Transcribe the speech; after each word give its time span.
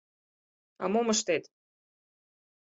—А 0.83 0.85
мом 0.91 1.07
ыштет?.. 1.13 1.43